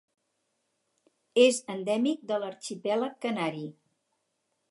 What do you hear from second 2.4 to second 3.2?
l'arxipèlag